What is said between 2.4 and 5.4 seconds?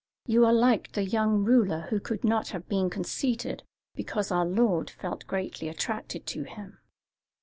have been conceited because our Lord felt